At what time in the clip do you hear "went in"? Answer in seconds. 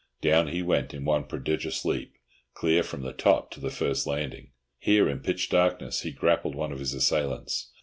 0.63-1.05